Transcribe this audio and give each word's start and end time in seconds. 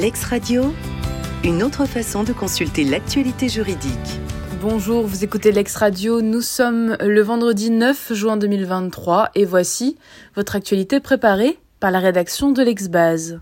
Lex 0.00 0.24
Radio, 0.24 0.72
une 1.44 1.62
autre 1.62 1.84
façon 1.84 2.24
de 2.24 2.32
consulter 2.32 2.84
l'actualité 2.84 3.50
juridique. 3.50 4.18
Bonjour, 4.62 5.06
vous 5.06 5.24
écoutez 5.24 5.52
Lex 5.52 5.76
Radio, 5.76 6.22
nous 6.22 6.40
sommes 6.40 6.96
le 7.02 7.20
vendredi 7.20 7.68
9 7.68 8.14
juin 8.14 8.38
2023 8.38 9.28
et 9.34 9.44
voici 9.44 9.98
votre 10.34 10.56
actualité 10.56 11.00
préparée 11.00 11.58
par 11.80 11.90
la 11.90 11.98
rédaction 11.98 12.50
de 12.50 12.62
l'Exbase. 12.62 13.40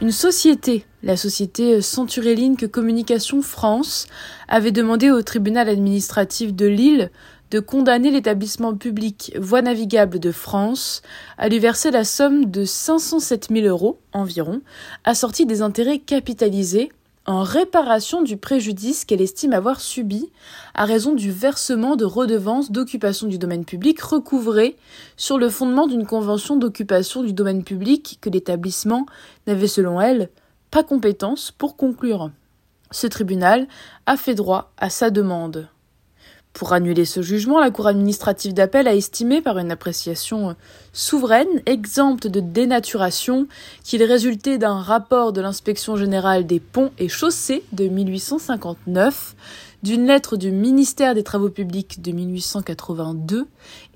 Une 0.00 0.12
société, 0.12 0.84
la 1.02 1.16
société 1.16 1.82
Centurelink 1.82 2.68
Communication 2.68 3.42
France, 3.42 4.06
avait 4.46 4.70
demandé 4.70 5.10
au 5.10 5.22
tribunal 5.22 5.68
administratif 5.68 6.54
de 6.54 6.66
Lille 6.66 7.10
de 7.52 7.60
condamner 7.60 8.10
l'établissement 8.10 8.74
public 8.74 9.32
Voie 9.38 9.60
navigable 9.60 10.18
de 10.18 10.32
France 10.32 11.02
à 11.36 11.50
lui 11.50 11.58
verser 11.58 11.90
la 11.90 12.02
somme 12.02 12.46
de 12.46 12.64
507 12.64 13.48
000 13.52 13.66
euros 13.66 14.00
environ, 14.14 14.62
assortie 15.04 15.44
des 15.44 15.60
intérêts 15.60 15.98
capitalisés 15.98 16.90
en 17.26 17.42
réparation 17.42 18.22
du 18.22 18.38
préjudice 18.38 19.04
qu'elle 19.04 19.20
estime 19.20 19.52
avoir 19.52 19.82
subi 19.82 20.30
à 20.74 20.86
raison 20.86 21.14
du 21.14 21.30
versement 21.30 21.94
de 21.94 22.06
redevances 22.06 22.72
d'occupation 22.72 23.28
du 23.28 23.36
domaine 23.36 23.66
public 23.66 24.00
recouvrées 24.00 24.76
sur 25.18 25.36
le 25.36 25.50
fondement 25.50 25.86
d'une 25.86 26.06
convention 26.06 26.56
d'occupation 26.56 27.22
du 27.22 27.34
domaine 27.34 27.64
public 27.64 28.16
que 28.22 28.30
l'établissement 28.30 29.04
n'avait 29.46 29.68
selon 29.68 30.00
elle 30.00 30.30
pas 30.70 30.82
compétence 30.82 31.50
pour 31.50 31.76
conclure. 31.76 32.30
Ce 32.90 33.06
tribunal 33.06 33.68
a 34.06 34.16
fait 34.16 34.34
droit 34.34 34.72
à 34.78 34.88
sa 34.88 35.10
demande. 35.10 35.68
Pour 36.52 36.74
annuler 36.74 37.06
ce 37.06 37.22
jugement, 37.22 37.60
la 37.60 37.70
Cour 37.70 37.86
administrative 37.86 38.52
d'appel 38.52 38.86
a 38.86 38.94
estimé 38.94 39.40
par 39.40 39.58
une 39.58 39.70
appréciation 39.70 40.54
souveraine, 40.92 41.48
exempte 41.64 42.26
de 42.26 42.40
dénaturation, 42.40 43.46
qu'il 43.84 44.02
résultait 44.02 44.58
d'un 44.58 44.80
rapport 44.80 45.32
de 45.32 45.40
l'inspection 45.40 45.96
générale 45.96 46.46
des 46.46 46.60
ponts 46.60 46.90
et 46.98 47.08
chaussées 47.08 47.64
de 47.72 47.88
1859, 47.88 49.34
d'une 49.82 50.06
lettre 50.06 50.36
du 50.36 50.52
ministère 50.52 51.14
des 51.14 51.22
Travaux 51.22 51.48
publics 51.48 52.02
de 52.02 52.12
1882 52.12 53.46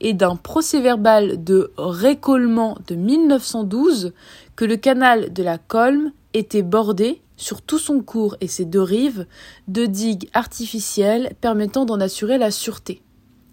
et 0.01 0.15
d'un 0.15 0.37
procès-verbal 0.37 1.45
de 1.45 1.73
récollement 1.77 2.79
de 2.89 2.95
1912 2.95 4.13
que 4.57 4.65
le 4.65 4.77
canal 4.77 5.33
de 5.33 5.43
la 5.43 5.59
Colme 5.59 6.11
était 6.33 6.63
bordé 6.63 7.21
sur 7.37 7.63
tout 7.63 7.79
son 7.79 8.01
cours 8.01 8.37
et 8.41 8.49
ses 8.49 8.65
deux 8.65 8.83
rives, 8.83 9.27
de 9.69 9.87
digues 9.87 10.29
artificielles 10.33 11.35
permettant 11.41 11.85
d'en 11.85 12.01
assurer 12.01 12.39
la 12.39 12.51
sûreté. 12.51 13.03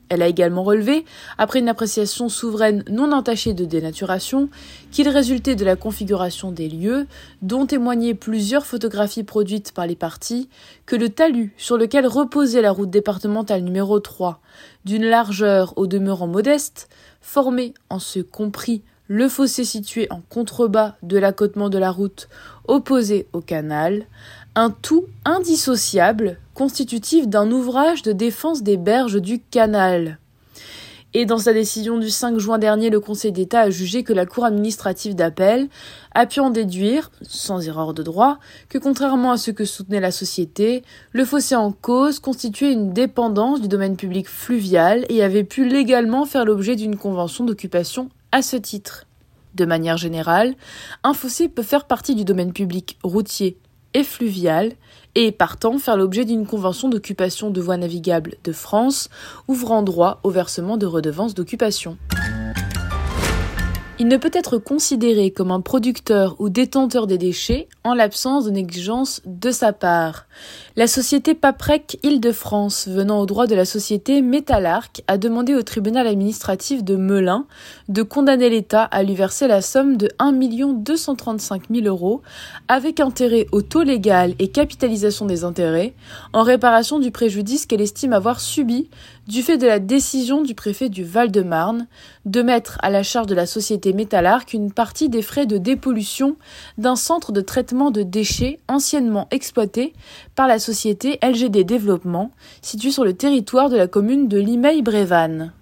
Elle 0.09 0.21
a 0.21 0.27
également 0.27 0.61
relevé, 0.61 1.05
après 1.39 1.57
une 1.57 1.69
appréciation 1.69 2.29
souveraine 2.29 2.83
non 2.87 3.11
entachée 3.13 3.55
de 3.55 3.65
dénaturation, 3.65 4.49
qu'il 4.91 5.09
résultait 5.09 5.55
de 5.55 5.65
la 5.65 5.75
configuration 5.75 6.51
des 6.51 6.69
lieux, 6.69 7.07
dont 7.41 7.65
témoignaient 7.65 8.13
plusieurs 8.13 8.67
photographies 8.67 9.23
produites 9.23 9.71
par 9.71 9.87
les 9.87 9.95
parties, 9.95 10.49
que 10.85 10.95
le 10.95 11.09
talus 11.09 11.53
sur 11.57 11.77
lequel 11.77 12.05
reposait 12.05 12.61
la 12.61 12.71
route 12.71 12.91
départementale 12.91 13.61
numéro 13.61 13.99
3, 13.99 14.39
d'une 14.85 15.05
largeur 15.05 15.73
au 15.77 15.87
demeurant 15.87 16.27
modeste, 16.27 16.89
formé 17.19 17.73
en 17.89 17.97
ce 17.97 18.19
compris 18.19 18.83
le 19.07 19.27
fossé 19.27 19.63
situé 19.63 20.07
en 20.09 20.21
contrebas 20.29 20.95
de 21.03 21.17
l'accotement 21.17 21.69
de 21.69 21.77
la 21.77 21.91
route 21.91 22.29
opposé 22.67 23.27
au 23.33 23.41
canal, 23.41 24.05
un 24.55 24.69
tout 24.69 25.05
indissociable 25.25 26.37
constitutif 26.53 27.27
d'un 27.27 27.51
ouvrage 27.51 28.01
de 28.03 28.11
défense 28.11 28.63
des 28.63 28.77
berges 28.77 29.21
du 29.21 29.39
canal. 29.39 30.19
Et 31.15 31.25
dans 31.25 31.37
sa 31.37 31.53
décision 31.53 31.99
du 31.99 32.09
5 32.09 32.39
juin 32.39 32.57
dernier, 32.57 32.89
le 32.89 32.99
Conseil 32.99 33.31
d'État 33.31 33.61
a 33.61 33.69
jugé 33.69 34.03
que 34.03 34.13
la 34.13 34.25
Cour 34.25 34.45
administrative 34.45 35.13
d'appel 35.13 35.67
a 36.15 36.25
pu 36.25 36.39
en 36.39 36.49
déduire, 36.49 37.11
sans 37.21 37.67
erreur 37.67 37.93
de 37.93 38.01
droit, 38.01 38.39
que 38.67 38.79
contrairement 38.79 39.31
à 39.31 39.37
ce 39.37 39.51
que 39.51 39.63
soutenait 39.63 39.99
la 39.99 40.11
société, 40.11 40.83
le 41.11 41.23
fossé 41.23 41.55
en 41.55 41.71
cause 41.71 42.17
constituait 42.17 42.73
une 42.73 42.93
dépendance 42.93 43.61
du 43.61 43.67
domaine 43.67 43.95
public 43.95 44.27
fluvial 44.27 45.05
et 45.09 45.21
avait 45.21 45.43
pu 45.43 45.67
légalement 45.67 46.25
faire 46.25 46.45
l'objet 46.45 46.75
d'une 46.75 46.97
convention 46.97 47.43
d'occupation 47.43 48.09
à 48.33 48.41
ce 48.41 48.57
titre. 48.57 49.05
De 49.53 49.63
manière 49.63 49.95
générale, 49.95 50.55
un 51.03 51.13
fossé 51.13 51.47
peut 51.47 51.61
faire 51.61 51.85
partie 51.85 52.15
du 52.15 52.25
domaine 52.25 52.51
public 52.51 52.97
routier 53.03 53.57
et 53.93 54.03
fluvial 54.03 54.73
et 55.13 55.31
partant 55.31 55.77
faire 55.77 55.95
l'objet 55.95 56.25
d'une 56.25 56.47
convention 56.47 56.89
d'occupation 56.89 57.51
de 57.51 57.61
voies 57.61 57.77
navigables 57.77 58.35
de 58.43 58.51
France 58.51 59.09
ouvrant 59.47 59.83
droit 59.83 60.19
au 60.23 60.31
versement 60.31 60.77
de 60.77 60.87
redevances 60.87 61.35
d'occupation. 61.35 61.97
Il 63.99 64.07
ne 64.07 64.17
peut 64.17 64.31
être 64.33 64.57
considéré 64.57 65.29
comme 65.29 65.51
un 65.51 65.61
producteur 65.61 66.35
ou 66.39 66.49
détenteur 66.49 67.05
des 67.05 67.19
déchets 67.19 67.67
en 67.83 67.93
l'absence 67.93 68.45
de 68.45 68.49
négligence 68.49 69.21
de 69.25 69.51
sa 69.51 69.71
part. 69.71 70.25
La 70.75 70.87
société 70.87 71.35
Paprec 71.35 71.99
Île-de-France, 72.01 72.87
venant 72.87 73.19
au 73.19 73.27
droit 73.27 73.45
de 73.45 73.53
la 73.53 73.65
société 73.65 74.23
Métallarc, 74.23 75.03
a 75.07 75.19
demandé 75.19 75.53
au 75.53 75.61
tribunal 75.61 76.07
administratif 76.07 76.83
de 76.83 76.95
Melun 76.95 77.45
de 77.87 78.01
condamner 78.01 78.49
l'État 78.49 78.81
à 78.81 79.03
lui 79.03 79.13
verser 79.13 79.47
la 79.47 79.61
somme 79.61 79.95
de 79.95 80.09
1 80.17 80.33
235 80.73 81.65
000 81.69 81.85
euros 81.85 82.23
avec 82.67 82.99
intérêt 82.99 83.45
au 83.51 83.61
taux 83.61 83.83
légal 83.83 84.33
et 84.39 84.47
capitalisation 84.47 85.27
des 85.27 85.43
intérêts 85.43 85.93
en 86.33 86.41
réparation 86.41 86.97
du 86.97 87.11
préjudice 87.11 87.67
qu'elle 87.67 87.81
estime 87.81 88.13
avoir 88.13 88.39
subi 88.39 88.89
du 89.27 89.41
fait 89.41 89.57
de 89.57 89.67
la 89.67 89.79
décision 89.79 90.41
du 90.41 90.53
préfet 90.53 90.89
du 90.89 91.03
Val-de-Marne 91.03 91.87
de 92.25 92.41
mettre 92.41 92.77
à 92.81 92.89
la 92.89 93.03
charge 93.03 93.27
de 93.27 93.35
la 93.35 93.45
société 93.45 93.93
Métallarc 93.93 94.53
une 94.53 94.71
partie 94.71 95.09
des 95.09 95.21
frais 95.21 95.45
de 95.45 95.57
dépollution 95.57 96.35
d'un 96.77 96.95
centre 96.95 97.31
de 97.31 97.41
traitement 97.41 97.91
de 97.91 98.03
déchets 98.03 98.59
anciennement 98.67 99.27
exploité 99.31 99.93
par 100.35 100.47
la 100.47 100.59
société 100.59 101.19
LGD 101.23 101.63
Développement, 101.63 102.31
située 102.61 102.91
sur 102.91 103.05
le 103.05 103.13
territoire 103.13 103.69
de 103.69 103.77
la 103.77 103.87
commune 103.87 104.27
de 104.27 104.39
Limeil-Brévannes. 104.39 105.53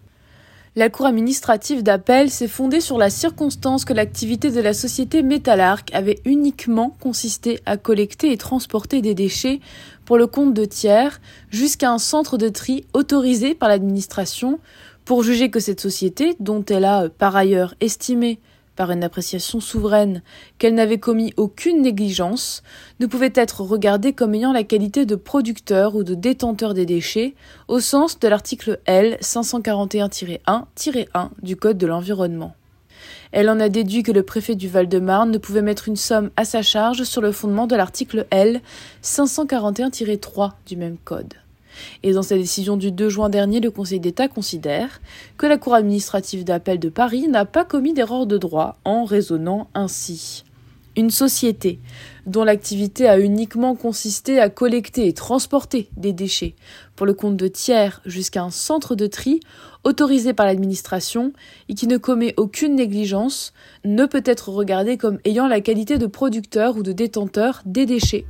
La 0.77 0.89
Cour 0.89 1.05
administrative 1.05 1.83
d'appel 1.83 2.29
s'est 2.29 2.47
fondée 2.47 2.79
sur 2.79 2.97
la 2.97 3.09
circonstance 3.09 3.83
que 3.83 3.91
l'activité 3.91 4.51
de 4.51 4.61
la 4.61 4.73
société 4.73 5.21
Métallarc 5.21 5.89
avait 5.91 6.21
uniquement 6.23 6.95
consisté 7.01 7.59
à 7.65 7.75
collecter 7.75 8.31
et 8.31 8.37
transporter 8.37 9.01
des 9.01 9.13
déchets 9.13 9.59
pour 10.05 10.17
le 10.17 10.27
compte 10.27 10.53
de 10.53 10.63
tiers 10.63 11.19
jusqu'à 11.49 11.91
un 11.91 11.97
centre 11.97 12.37
de 12.37 12.47
tri 12.47 12.85
autorisé 12.93 13.53
par 13.53 13.67
l'administration 13.67 14.59
pour 15.03 15.23
juger 15.23 15.49
que 15.49 15.59
cette 15.59 15.81
société, 15.81 16.37
dont 16.39 16.63
elle 16.63 16.85
a 16.85 17.09
par 17.09 17.35
ailleurs 17.35 17.75
estimé 17.81 18.39
par 18.81 18.89
une 18.89 19.03
appréciation 19.03 19.59
souveraine 19.59 20.23
qu'elle 20.57 20.73
n'avait 20.73 20.97
commis 20.97 21.35
aucune 21.37 21.83
négligence, 21.83 22.63
ne 22.99 23.05
pouvait 23.05 23.31
être 23.35 23.61
regardée 23.61 24.13
comme 24.13 24.33
ayant 24.33 24.53
la 24.53 24.63
qualité 24.63 25.05
de 25.05 25.13
producteur 25.13 25.93
ou 25.93 26.03
de 26.03 26.15
détenteur 26.15 26.73
des 26.73 26.87
déchets 26.87 27.35
au 27.67 27.79
sens 27.79 28.17
de 28.17 28.27
l'article 28.27 28.79
L 28.87 29.19
541-1-1 29.21 31.29
du 31.43 31.55
Code 31.57 31.77
de 31.77 31.85
l'environnement. 31.85 32.55
Elle 33.31 33.51
en 33.51 33.59
a 33.59 33.69
déduit 33.69 34.01
que 34.01 34.11
le 34.11 34.23
préfet 34.23 34.55
du 34.55 34.67
Val-de-Marne 34.67 35.29
ne 35.29 35.37
pouvait 35.37 35.61
mettre 35.61 35.87
une 35.87 35.95
somme 35.95 36.31
à 36.35 36.43
sa 36.43 36.63
charge 36.63 37.03
sur 37.03 37.21
le 37.21 37.31
fondement 37.31 37.67
de 37.67 37.75
l'article 37.75 38.25
L 38.31 38.61
541-3 39.03 40.53
du 40.65 40.75
même 40.75 40.97
code. 40.97 41.35
Et 42.03 42.13
dans 42.13 42.23
sa 42.23 42.35
décision 42.35 42.77
du 42.77 42.91
2 42.91 43.09
juin 43.09 43.29
dernier, 43.29 43.59
le 43.59 43.71
Conseil 43.71 43.99
d'État 43.99 44.27
considère 44.27 45.01
que 45.37 45.45
la 45.45 45.57
Cour 45.57 45.75
administrative 45.75 46.43
d'appel 46.43 46.79
de 46.79 46.89
Paris 46.89 47.27
n'a 47.27 47.45
pas 47.45 47.65
commis 47.65 47.93
d'erreur 47.93 48.25
de 48.25 48.37
droit 48.37 48.77
en 48.85 49.05
raisonnant 49.05 49.67
ainsi. 49.73 50.43
Une 50.97 51.09
société 51.09 51.79
dont 52.25 52.43
l'activité 52.43 53.07
a 53.07 53.17
uniquement 53.17 53.75
consisté 53.75 54.39
à 54.39 54.49
collecter 54.49 55.07
et 55.07 55.13
transporter 55.13 55.87
des 55.95 56.11
déchets 56.11 56.53
pour 56.97 57.05
le 57.05 57.13
compte 57.13 57.37
de 57.37 57.47
tiers 57.47 58.01
jusqu'à 58.05 58.43
un 58.43 58.51
centre 58.51 58.95
de 58.95 59.07
tri 59.07 59.39
autorisé 59.85 60.33
par 60.33 60.45
l'administration 60.45 61.31
et 61.69 61.75
qui 61.75 61.87
ne 61.87 61.97
commet 61.97 62.33
aucune 62.35 62.75
négligence 62.75 63.53
ne 63.85 64.05
peut 64.05 64.23
être 64.25 64.49
regardée 64.49 64.97
comme 64.97 65.19
ayant 65.23 65.47
la 65.47 65.61
qualité 65.61 65.97
de 65.97 66.07
producteur 66.07 66.75
ou 66.75 66.83
de 66.83 66.91
détenteur 66.91 67.61
des 67.65 67.85
déchets. 67.85 68.25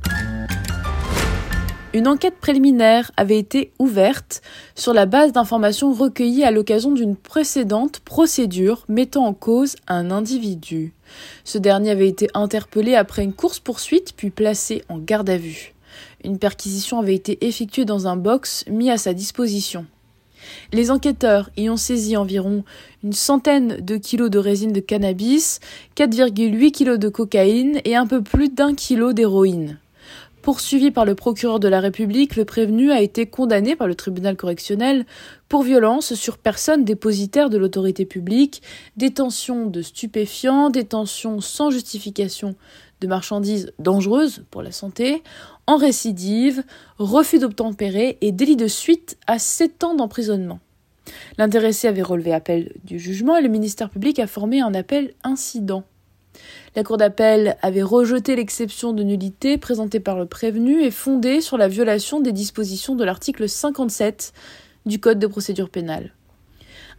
Une 1.94 2.08
enquête 2.08 2.36
préliminaire 2.40 3.12
avait 3.18 3.38
été 3.38 3.70
ouverte 3.78 4.40
sur 4.74 4.94
la 4.94 5.04
base 5.04 5.32
d'informations 5.32 5.92
recueillies 5.92 6.42
à 6.42 6.50
l'occasion 6.50 6.90
d'une 6.90 7.16
précédente 7.16 8.00
procédure 8.00 8.86
mettant 8.88 9.26
en 9.26 9.34
cause 9.34 9.76
un 9.88 10.10
individu. 10.10 10.94
Ce 11.44 11.58
dernier 11.58 11.90
avait 11.90 12.08
été 12.08 12.28
interpellé 12.32 12.94
après 12.94 13.22
une 13.22 13.34
course-poursuite 13.34 14.14
puis 14.16 14.30
placé 14.30 14.82
en 14.88 14.96
garde 14.96 15.28
à 15.28 15.36
vue. 15.36 15.74
Une 16.24 16.38
perquisition 16.38 16.98
avait 16.98 17.14
été 17.14 17.46
effectuée 17.46 17.84
dans 17.84 18.06
un 18.08 18.16
box 18.16 18.64
mis 18.68 18.90
à 18.90 18.96
sa 18.96 19.12
disposition. 19.12 19.84
Les 20.72 20.90
enquêteurs 20.90 21.50
y 21.58 21.68
ont 21.68 21.76
saisi 21.76 22.16
environ 22.16 22.64
une 23.04 23.12
centaine 23.12 23.76
de 23.82 23.98
kilos 23.98 24.30
de 24.30 24.38
résine 24.38 24.72
de 24.72 24.80
cannabis, 24.80 25.60
4,8 25.96 26.70
kilos 26.70 26.98
de 26.98 27.10
cocaïne 27.10 27.80
et 27.84 27.96
un 27.96 28.06
peu 28.06 28.22
plus 28.22 28.48
d'un 28.48 28.74
kilo 28.74 29.12
d'héroïne. 29.12 29.78
Poursuivi 30.42 30.90
par 30.90 31.04
le 31.04 31.14
procureur 31.14 31.60
de 31.60 31.68
la 31.68 31.78
République, 31.78 32.34
le 32.34 32.44
prévenu 32.44 32.90
a 32.90 33.00
été 33.00 33.26
condamné 33.26 33.76
par 33.76 33.86
le 33.86 33.94
tribunal 33.94 34.36
correctionnel 34.36 35.06
pour 35.48 35.62
violence 35.62 36.14
sur 36.14 36.36
personne 36.36 36.84
dépositaire 36.84 37.48
de 37.48 37.58
l'autorité 37.58 38.06
publique, 38.06 38.60
détention 38.96 39.66
de 39.66 39.82
stupéfiants, 39.82 40.68
détention 40.68 41.40
sans 41.40 41.70
justification 41.70 42.56
de 43.00 43.06
marchandises 43.06 43.72
dangereuses 43.78 44.42
pour 44.50 44.62
la 44.62 44.72
santé, 44.72 45.22
en 45.68 45.76
récidive, 45.76 46.64
refus 46.98 47.38
d'obtempérer 47.38 48.18
et 48.20 48.32
délit 48.32 48.56
de 48.56 48.66
suite 48.66 49.18
à 49.28 49.38
7 49.38 49.84
ans 49.84 49.94
d'emprisonnement. 49.94 50.58
L'intéressé 51.38 51.86
avait 51.86 52.02
relevé 52.02 52.32
appel 52.32 52.72
du 52.82 52.98
jugement 52.98 53.36
et 53.36 53.42
le 53.42 53.48
ministère 53.48 53.90
public 53.90 54.18
a 54.18 54.26
formé 54.26 54.60
un 54.60 54.74
appel 54.74 55.14
incident. 55.22 55.84
La 56.74 56.84
Cour 56.84 56.96
d'appel 56.96 57.56
avait 57.62 57.82
rejeté 57.82 58.36
l'exception 58.36 58.92
de 58.92 59.02
nullité 59.02 59.58
présentée 59.58 60.00
par 60.00 60.18
le 60.18 60.26
prévenu 60.26 60.82
et 60.82 60.90
fondée 60.90 61.40
sur 61.40 61.58
la 61.58 61.68
violation 61.68 62.20
des 62.20 62.32
dispositions 62.32 62.94
de 62.94 63.04
l'article 63.04 63.48
57 63.48 64.32
du 64.86 64.98
Code 64.98 65.18
de 65.18 65.26
procédure 65.26 65.68
pénale. 65.68 66.12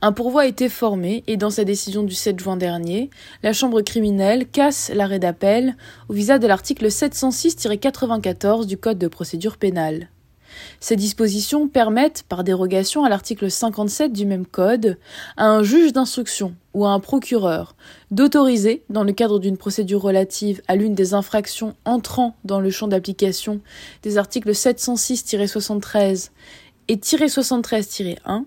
Un 0.01 0.11
pourvoi 0.11 0.41
a 0.41 0.45
été 0.45 0.69
formé 0.69 1.23
et 1.27 1.37
dans 1.37 1.49
sa 1.49 1.63
décision 1.63 2.03
du 2.03 2.13
7 2.13 2.39
juin 2.39 2.57
dernier, 2.57 3.09
la 3.41 3.53
Chambre 3.53 3.81
criminelle 3.81 4.47
casse 4.47 4.91
l'arrêt 4.93 5.19
d'appel 5.19 5.75
au 6.09 6.13
visa 6.13 6.39
de 6.39 6.47
l'article 6.47 6.87
706-94 6.87 8.65
du 8.65 8.77
Code 8.77 8.99
de 8.99 9.07
procédure 9.07 9.57
pénale. 9.57 10.09
Ces 10.79 10.95
dispositions 10.95 11.67
permettent, 11.67 12.23
par 12.27 12.43
dérogation 12.43 13.03
à 13.05 13.09
l'article 13.09 13.49
57 13.49 14.11
du 14.13 14.25
même 14.25 14.45
code, 14.45 14.97
à 15.37 15.47
un 15.47 15.63
juge 15.63 15.93
d'instruction 15.93 16.55
ou 16.73 16.85
à 16.85 16.89
un 16.89 16.99
procureur 16.99 17.75
d'autoriser, 18.11 18.83
dans 18.89 19.03
le 19.03 19.13
cadre 19.13 19.39
d'une 19.39 19.57
procédure 19.57 20.01
relative 20.01 20.61
à 20.67 20.75
l'une 20.75 20.95
des 20.95 21.13
infractions 21.13 21.75
entrant 21.85 22.35
dans 22.43 22.59
le 22.59 22.69
champ 22.69 22.87
d'application 22.87 23.61
des 24.03 24.17
articles 24.17 24.51
706-73 24.51 26.29
et 26.89 26.97
73-1, 26.97 28.43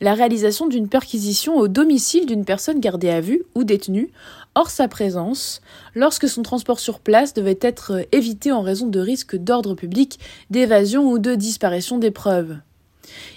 la 0.00 0.14
réalisation 0.14 0.66
d'une 0.66 0.88
perquisition 0.88 1.56
au 1.56 1.68
domicile 1.68 2.26
d'une 2.26 2.44
personne 2.44 2.80
gardée 2.80 3.10
à 3.10 3.20
vue 3.20 3.42
ou 3.54 3.64
détenue 3.64 4.10
hors 4.54 4.70
sa 4.70 4.88
présence 4.88 5.60
lorsque 5.94 6.28
son 6.28 6.42
transport 6.42 6.80
sur 6.80 7.00
place 7.00 7.34
devait 7.34 7.58
être 7.60 8.06
évité 8.12 8.52
en 8.52 8.62
raison 8.62 8.86
de 8.86 9.00
risques 9.00 9.36
d'ordre 9.36 9.74
public, 9.74 10.18
d'évasion 10.50 11.10
ou 11.10 11.18
de 11.18 11.34
disparition 11.34 11.98
des 11.98 12.10
preuves. 12.10 12.56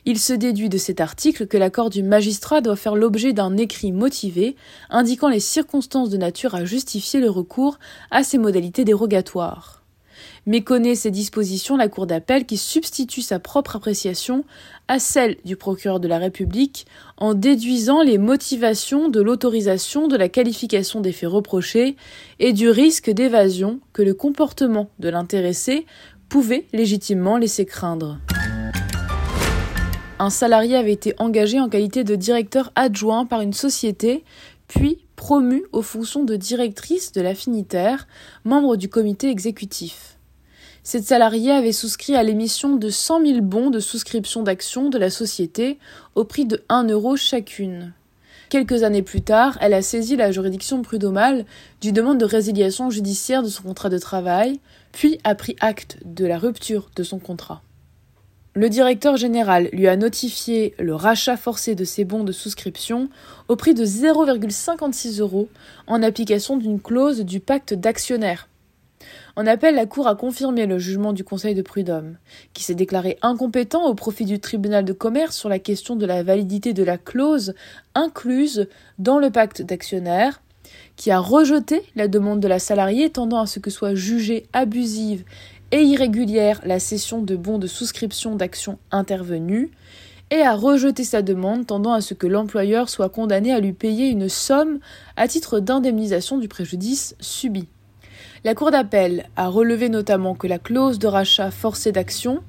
Il 0.05 0.17
se 0.17 0.33
déduit 0.33 0.69
de 0.69 0.77
cet 0.77 0.99
article 0.99 1.45
que 1.45 1.57
l'accord 1.57 1.89
du 1.89 2.03
magistrat 2.03 2.61
doit 2.61 2.75
faire 2.75 2.95
l'objet 2.95 3.33
d'un 3.33 3.55
écrit 3.57 3.91
motivé 3.91 4.55
indiquant 4.89 5.29
les 5.29 5.39
circonstances 5.39 6.09
de 6.09 6.17
nature 6.17 6.55
à 6.55 6.65
justifier 6.65 7.19
le 7.19 7.29
recours 7.29 7.77
à 8.09 8.23
ces 8.23 8.37
modalités 8.37 8.83
dérogatoires 8.83 9.78
méconnaît 10.45 10.95
ces 10.95 11.11
dispositions 11.11 11.77
la 11.77 11.87
Cour 11.87 12.07
d'appel 12.07 12.45
qui 12.45 12.57
substitue 12.57 13.21
sa 13.21 13.39
propre 13.39 13.75
appréciation 13.75 14.43
à 14.87 14.99
celle 14.99 15.37
du 15.45 15.55
procureur 15.55 15.99
de 15.99 16.07
la 16.07 16.17
République 16.17 16.85
en 17.17 17.33
déduisant 17.33 18.01
les 18.01 18.17
motivations 18.17 19.09
de 19.09 19.21
l'autorisation 19.21 20.07
de 20.07 20.17
la 20.17 20.29
qualification 20.29 21.01
des 21.01 21.11
faits 21.11 21.29
reprochés 21.29 21.95
et 22.39 22.53
du 22.53 22.69
risque 22.69 23.09
d'évasion 23.09 23.79
que 23.93 24.01
le 24.01 24.13
comportement 24.13 24.89
de 24.99 25.09
l'intéressé 25.09 25.85
pouvait 26.29 26.65
légitimement 26.73 27.37
laisser 27.37 27.65
craindre. 27.65 28.19
Un 30.21 30.29
salarié 30.29 30.75
avait 30.75 30.91
été 30.91 31.13
engagé 31.17 31.61
en 31.61 31.69
qualité 31.69 32.03
de 32.03 32.15
directeur 32.15 32.73
adjoint 32.75 33.25
par 33.25 33.39
une 33.39 33.53
société, 33.53 34.25
puis 34.69 34.99
promu 35.17 35.65
aux 35.73 35.81
fonctions 35.81 36.23
de 36.23 36.37
directrice 36.37 37.11
de 37.11 37.19
l'affinitaire, 37.19 38.07
membre 38.45 38.77
du 38.77 38.87
comité 38.87 39.29
exécutif. 39.29 40.17
Cette 40.83 41.03
salariée 41.03 41.51
avait 41.51 41.73
souscrit 41.73 42.15
à 42.15 42.23
l'émission 42.23 42.77
de 42.77 42.89
100 42.89 43.25
000 43.25 43.41
bons 43.41 43.71
de 43.71 43.81
souscription 43.81 44.43
d'actions 44.43 44.89
de 44.89 44.97
la 44.97 45.09
société 45.09 45.77
au 46.15 46.23
prix 46.23 46.45
de 46.45 46.63
1 46.69 46.87
euro 46.87 47.17
chacune. 47.17 47.93
Quelques 48.49 48.83
années 48.83 49.01
plus 49.01 49.21
tard, 49.21 49.57
elle 49.59 49.73
a 49.73 49.81
saisi 49.81 50.15
la 50.15 50.31
juridiction 50.31 50.81
prud'homale 50.81 51.45
d'une 51.81 51.93
demande 51.93 52.17
de 52.19 52.25
résiliation 52.25 52.89
judiciaire 52.89 53.43
de 53.43 53.49
son 53.49 53.63
contrat 53.63 53.89
de 53.89 53.97
travail, 53.97 54.59
puis 54.91 55.19
a 55.23 55.35
pris 55.35 55.55
acte 55.59 55.97
de 56.05 56.25
la 56.25 56.37
rupture 56.37 56.89
de 56.95 57.03
son 57.03 57.19
contrat. 57.19 57.61
Le 58.59 58.67
directeur 58.67 59.15
général 59.15 59.69
lui 59.71 59.87
a 59.87 59.95
notifié 59.95 60.75
le 60.79 60.93
rachat 60.93 61.37
forcé 61.37 61.75
de 61.75 61.85
ses 61.85 62.03
bons 62.03 62.25
de 62.25 62.33
souscription 62.33 63.07
au 63.47 63.55
prix 63.55 63.73
de 63.73 63.85
0,56 63.85 65.21
euros 65.21 65.47
en 65.87 66.03
application 66.03 66.57
d'une 66.57 66.81
clause 66.81 67.21
du 67.21 67.39
pacte 67.39 67.73
d'actionnaires. 67.73 68.49
En 69.37 69.47
appel, 69.47 69.75
la 69.75 69.85
Cour 69.85 70.09
a 70.09 70.15
confirmé 70.15 70.65
le 70.65 70.77
jugement 70.77 71.13
du 71.13 71.23
Conseil 71.23 71.55
de 71.55 71.61
prud'homme, 71.61 72.17
qui 72.51 72.65
s'est 72.65 72.75
déclaré 72.75 73.17
incompétent 73.21 73.85
au 73.85 73.93
profit 73.93 74.25
du 74.25 74.41
tribunal 74.41 74.83
de 74.83 74.91
commerce 74.91 75.37
sur 75.37 75.47
la 75.47 75.59
question 75.59 75.95
de 75.95 76.05
la 76.05 76.21
validité 76.21 76.73
de 76.73 76.83
la 76.83 76.97
clause 76.97 77.53
incluse 77.95 78.67
dans 78.97 79.19
le 79.19 79.29
pacte 79.29 79.61
d'actionnaires, 79.61 80.41
qui 80.97 81.11
a 81.11 81.19
rejeté 81.19 81.83
la 81.95 82.09
demande 82.09 82.41
de 82.41 82.47
la 82.49 82.59
salariée 82.59 83.09
tendant 83.09 83.39
à 83.39 83.45
ce 83.45 83.59
que 83.59 83.71
soit 83.71 83.95
jugée 83.95 84.47
abusive 84.51 85.23
et 85.71 85.81
irrégulière 85.81 86.61
la 86.65 86.79
cession 86.79 87.21
de 87.21 87.35
bons 87.35 87.59
de 87.59 87.67
souscription 87.67 88.35
d'actions 88.35 88.79
intervenues, 88.91 89.71
et 90.31 90.41
a 90.41 90.55
rejeté 90.55 91.03
sa 91.03 91.21
demande 91.21 91.65
tendant 91.65 91.93
à 91.93 92.01
ce 92.01 92.13
que 92.13 92.27
l'employeur 92.27 92.89
soit 92.89 93.09
condamné 93.09 93.51
à 93.51 93.59
lui 93.59 93.73
payer 93.73 94.09
une 94.09 94.29
somme 94.29 94.79
à 95.15 95.27
titre 95.27 95.59
d'indemnisation 95.59 96.37
du 96.37 96.47
préjudice 96.47 97.15
subi. 97.19 97.67
La 98.43 98.53
Cour 98.53 98.71
d'appel 98.71 99.27
a 99.35 99.47
relevé 99.47 99.89
notamment 99.89 100.35
que 100.35 100.47
la 100.47 100.59
clause 100.59 100.99
de 100.99 101.07
rachat 101.07 101.51
forcé 101.51 101.91
d'action 101.91 102.41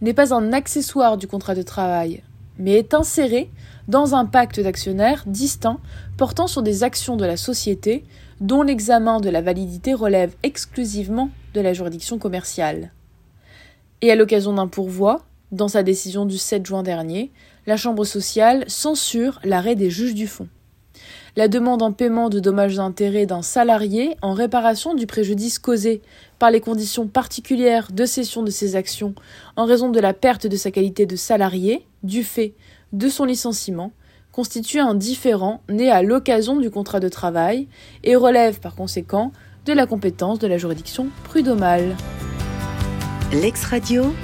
n'est 0.00 0.14
pas 0.14 0.34
un 0.34 0.52
accessoire 0.52 1.16
du 1.16 1.26
contrat 1.26 1.54
de 1.54 1.62
travail, 1.62 2.22
mais 2.58 2.72
est 2.72 2.92
insérée 2.92 3.50
dans 3.86 4.14
un 4.14 4.26
pacte 4.26 4.60
d'actionnaires 4.60 5.24
distinct 5.26 5.78
portant 6.16 6.46
sur 6.46 6.62
des 6.62 6.82
actions 6.82 7.16
de 7.16 7.24
la 7.24 7.36
société 7.36 8.04
dont 8.40 8.62
l'examen 8.62 9.20
de 9.20 9.30
la 9.30 9.42
validité 9.42 9.94
relève 9.94 10.34
exclusivement 10.42 11.30
de 11.54 11.60
la 11.60 11.72
juridiction 11.72 12.18
commerciale. 12.18 12.92
Et 14.00 14.10
à 14.10 14.16
l'occasion 14.16 14.52
d'un 14.52 14.68
pourvoi, 14.68 15.24
dans 15.50 15.68
sa 15.68 15.82
décision 15.82 16.24
du 16.24 16.38
7 16.38 16.64
juin 16.64 16.82
dernier, 16.82 17.32
la 17.66 17.76
Chambre 17.76 18.04
sociale 18.04 18.64
censure 18.68 19.40
l'arrêt 19.44 19.74
des 19.74 19.90
juges 19.90 20.14
du 20.14 20.26
fonds 20.26 20.48
la 21.38 21.46
demande 21.46 21.82
en 21.82 21.92
paiement 21.92 22.30
de 22.30 22.40
dommages 22.40 22.74
d'intérêt 22.74 23.24
d'un 23.24 23.42
salarié 23.42 24.16
en 24.22 24.32
réparation 24.32 24.94
du 24.94 25.06
préjudice 25.06 25.60
causé 25.60 26.02
par 26.40 26.50
les 26.50 26.60
conditions 26.60 27.06
particulières 27.06 27.92
de 27.92 28.06
cession 28.06 28.42
de 28.42 28.50
ses 28.50 28.74
actions 28.74 29.14
en 29.54 29.64
raison 29.64 29.88
de 29.88 30.00
la 30.00 30.14
perte 30.14 30.48
de 30.48 30.56
sa 30.56 30.72
qualité 30.72 31.06
de 31.06 31.14
salarié 31.14 31.86
du 32.02 32.24
fait 32.24 32.54
de 32.92 33.08
son 33.08 33.24
licenciement 33.24 33.92
constitue 34.32 34.80
un 34.80 34.94
différent 34.94 35.62
né 35.68 35.90
à 35.90 36.02
l'occasion 36.02 36.56
du 36.56 36.70
contrat 36.70 37.00
de 37.00 37.08
travail 37.08 37.68
et 38.04 38.16
relève 38.16 38.60
par 38.60 38.74
conséquent 38.74 39.32
de 39.66 39.72
la 39.72 39.86
compétence 39.86 40.38
de 40.38 40.46
la 40.46 40.58
juridiction 40.58 41.08
prud'homale. 41.24 41.96
L'ex-radio, 43.32 44.14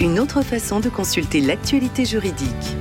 une 0.00 0.18
autre 0.18 0.42
façon 0.42 0.80
de 0.80 0.88
consulter 0.88 1.40
l'actualité 1.40 2.04
juridique. 2.04 2.76